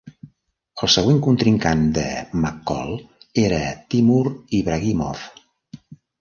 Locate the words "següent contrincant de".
0.93-2.05